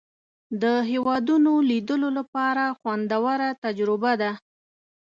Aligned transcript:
د 0.61 0.63
هېوادونو 0.89 1.51
لیدلو 1.69 2.09
لپاره 2.19 2.63
خوندوره 2.79 3.49
تجربه 3.63 4.11
ده. 4.21 4.31